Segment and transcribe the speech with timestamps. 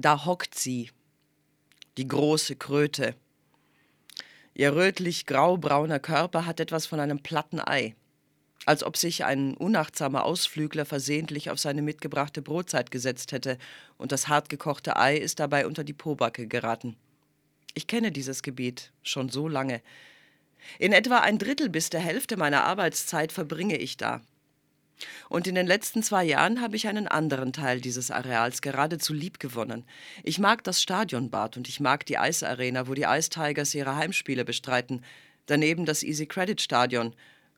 [0.00, 0.90] Da hockt sie,
[1.98, 3.14] die große Kröte.
[4.54, 7.94] Ihr rötlich graubrauner Körper hat etwas von einem platten Ei,
[8.64, 13.58] als ob sich ein unachtsamer Ausflügler versehentlich auf seine mitgebrachte Brotzeit gesetzt hätte,
[13.98, 16.96] und das hartgekochte Ei ist dabei unter die Pobacke geraten.
[17.74, 19.82] Ich kenne dieses Gebiet schon so lange.
[20.78, 24.22] In etwa ein Drittel bis der Hälfte meiner Arbeitszeit verbringe ich da.
[25.28, 29.84] Und in den letzten zwei Jahren habe ich einen anderen Teil dieses Areals geradezu liebgewonnen.
[30.22, 34.44] Ich mag das Stadionbad und ich mag die Eisarena, wo die Ice Tigers ihre Heimspiele
[34.44, 35.04] bestreiten.
[35.46, 37.14] Daneben das Easy Credit Stadion,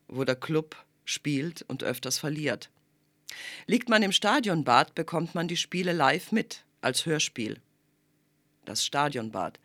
[0.07, 0.75] wo der Club
[1.05, 2.69] spielt und öfters verliert.
[3.67, 7.59] Liegt man im Stadionbad, bekommt man die Spiele live mit, als Hörspiel.
[8.65, 9.59] Das Stadionbad.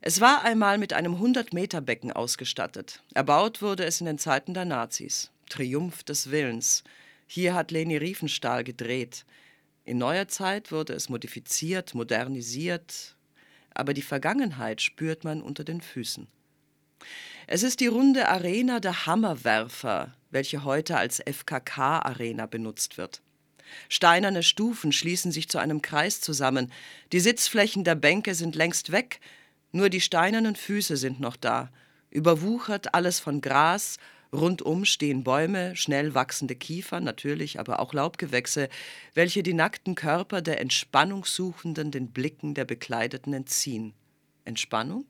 [0.00, 3.02] Es war einmal mit einem 100-Meter-Becken ausgestattet.
[3.14, 5.30] Erbaut wurde es in den Zeiten der Nazis.
[5.48, 6.84] Triumph des Willens.
[7.26, 9.24] Hier hat Leni Riefenstahl gedreht.
[9.84, 13.16] In neuer Zeit wurde es modifiziert, modernisiert,
[13.74, 16.28] aber die Vergangenheit spürt man unter den Füßen.
[17.46, 23.22] Es ist die runde Arena der Hammerwerfer, welche heute als FKK-Arena benutzt wird.
[23.88, 26.72] Steinerne Stufen schließen sich zu einem Kreis zusammen.
[27.12, 29.20] Die Sitzflächen der Bänke sind längst weg,
[29.72, 31.70] nur die steinernen Füße sind noch da.
[32.10, 33.98] Überwuchert alles von Gras,
[34.32, 38.68] Rundum stehen Bäume, schnell wachsende Kiefern, natürlich, aber auch Laubgewächse,
[39.14, 43.94] welche die nackten Körper der Entspannungssuchenden den Blicken der Bekleideten entziehen.
[44.44, 45.06] Entspannung?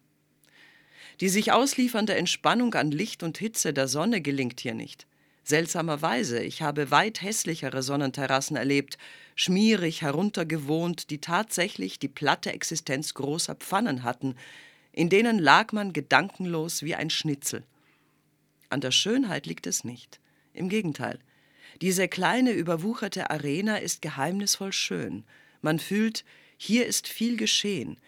[1.21, 5.07] Die sich ausliefernde Entspannung an Licht und Hitze der Sonne gelingt hier nicht.
[5.45, 8.99] Seltsamerweise, ich habe weit hässlichere Sonnenterrassen erlebt,
[9.37, 14.35] schmierig heruntergewohnt, die tatsächlich die platte Existenz großer Pfannen hatten,
[14.93, 17.63] in denen lag man gedankenlos wie ein Schnitzel.
[18.69, 20.21] An der Schönheit liegt es nicht.
[20.53, 21.19] Im Gegenteil.
[21.81, 25.25] Diese kleine, überwucherte Arena ist geheimnisvoll schön.
[25.61, 26.25] Man fühlt,
[26.57, 27.99] hier ist viel geschehen.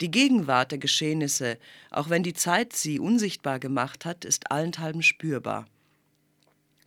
[0.00, 1.58] Die Gegenwart der Geschehnisse,
[1.90, 5.66] auch wenn die Zeit sie unsichtbar gemacht hat, ist allenthalben spürbar.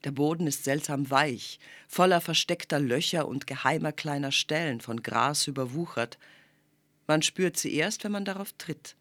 [0.03, 6.19] Der Boden ist seltsam weich, voller versteckter Löcher und geheimer kleiner Stellen, von Gras überwuchert.
[7.07, 8.95] Man spürt sie erst, wenn man darauf tritt.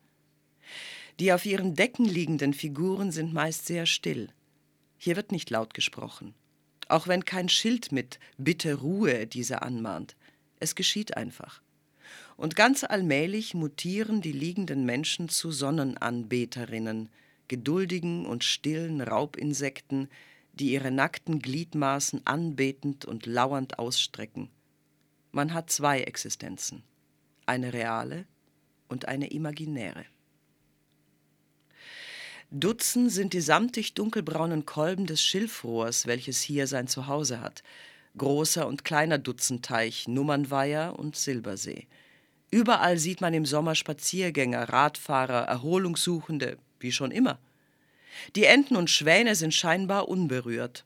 [1.21, 4.29] Die auf ihren Decken liegenden Figuren sind meist sehr still.
[4.99, 6.35] Hier wird nicht laut gesprochen.
[6.89, 10.17] Auch wenn kein Schild mit Bitte Ruhe diese anmahnt.
[10.59, 11.63] Es geschieht einfach.
[12.37, 17.09] Und ganz allmählich mutieren die liegenden Menschen zu Sonnenanbeterinnen,
[17.49, 20.09] geduldigen und stillen Raubinsekten,
[20.53, 24.51] die ihre nackten Gliedmaßen anbetend und lauernd ausstrecken.
[25.33, 26.83] Man hat zwei Existenzen,
[27.47, 28.25] eine reale
[28.89, 30.05] und eine imaginäre.
[32.57, 37.65] Dutzend sind die samtig dunkelbraunen Kolben des Schilfrohrs, welches hier sein Zuhause hat.
[38.17, 41.89] Großer und kleiner Dutzendteich, Nummernweiher und Silbersee.
[42.53, 47.41] Überall sieht man im Sommer Spaziergänger, Radfahrer, Erholungssuchende, wie schon immer.
[48.37, 50.85] Die Enten und Schwäne sind scheinbar unberührt.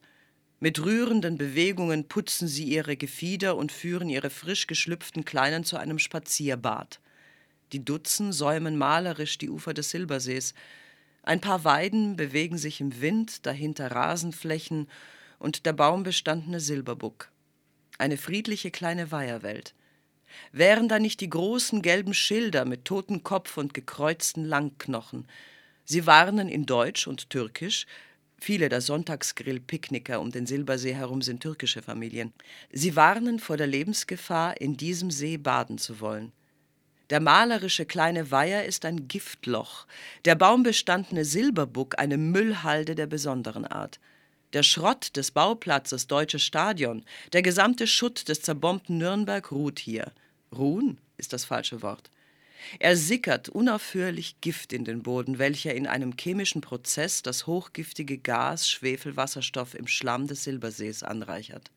[0.60, 5.98] Mit rührenden Bewegungen putzen sie ihre Gefieder und führen ihre frisch geschlüpften Kleinen zu einem
[5.98, 6.98] Spazierbad.
[7.72, 10.54] Die Dutzen säumen malerisch die Ufer des Silbersees,
[11.28, 14.88] ein paar Weiden bewegen sich im Wind, dahinter Rasenflächen
[15.38, 17.30] und der baumbestandene Silberbuck.
[17.98, 19.74] Eine friedliche kleine Weiherwelt.
[20.52, 25.26] Wären da nicht die großen gelben Schilder mit toten Kopf und gekreuzten Langknochen?
[25.84, 27.86] Sie warnen in Deutsch und Türkisch,
[28.40, 32.32] Viele der Sonntagsgrill-Picknicker um den Silbersee herum sind türkische Familien.
[32.70, 36.32] Sie warnen vor der Lebensgefahr, in diesem See baden zu wollen.
[37.10, 39.86] Der malerische kleine Weiher ist ein Giftloch,
[40.26, 43.98] der baumbestandene Silberbuck eine Müllhalde der besonderen Art.
[44.52, 50.12] Der Schrott des Bauplatzes Deutsches Stadion, der gesamte Schutt des zerbombten Nürnberg ruht hier.
[50.54, 52.10] Ruhen ist das falsche Wort.
[52.78, 58.68] Er sickert unaufhörlich Gift in den Boden, welcher in einem chemischen Prozess das hochgiftige Gas
[58.68, 61.70] Schwefelwasserstoff im Schlamm des Silbersees anreichert.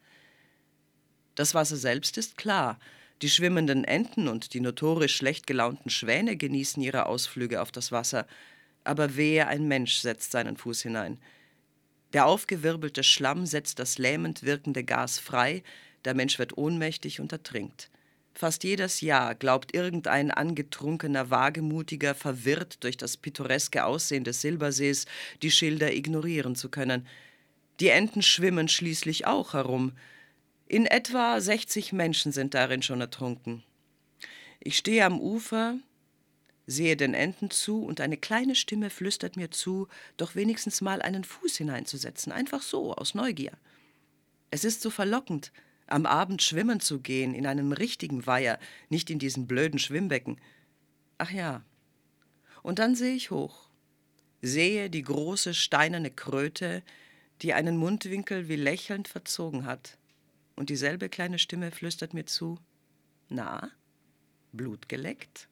[1.36, 2.80] Das Wasser selbst ist klar,
[3.22, 8.26] die schwimmenden Enten und die notorisch schlecht gelaunten Schwäne genießen ihre Ausflüge auf das Wasser,
[8.84, 11.20] aber wehe ein Mensch setzt seinen Fuß hinein.
[12.14, 15.64] Der aufgewirbelte Schlamm setzt das lähmend wirkende Gas frei,
[16.04, 17.90] der Mensch wird ohnmächtig und ertrinkt.
[18.34, 25.06] Fast jedes Jahr glaubt irgendein angetrunkener Wagemutiger, verwirrt durch das pittoreske Aussehen des Silbersees,
[25.42, 27.06] die Schilder ignorieren zu können.
[27.80, 29.94] Die Enten schwimmen schließlich auch herum,
[30.72, 33.62] in etwa 60 Menschen sind darin schon ertrunken.
[34.62, 35.78] Ich stehe am Ufer,
[36.66, 41.26] sehe den Enten zu und eine kleine Stimme flüstert mir zu, doch wenigstens mal einen
[41.26, 43.52] Fuß hineinzusetzen, einfach so, aus Neugier.
[44.50, 45.52] Es ist so verlockend,
[45.88, 48.58] am Abend schwimmen zu gehen, in einem richtigen Weiher,
[48.88, 50.40] nicht in diesen blöden Schwimmbecken.
[51.18, 51.66] Ach ja.
[52.64, 53.68] Und dann sehe ich hoch,
[54.42, 56.82] sehe die große steinerne Kröte,
[57.42, 59.98] die einen Mundwinkel wie lächelnd verzogen hat
[60.62, 62.60] und dieselbe kleine Stimme flüstert mir zu,
[63.30, 63.72] na,
[64.52, 65.50] Blut geleckt?